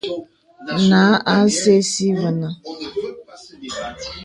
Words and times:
Nǎ 0.89 1.01
à 1.31 1.33
sɛ̀ɛ̀ 1.59 1.81
si 1.91 2.07
və̀nə̀. 2.19 2.51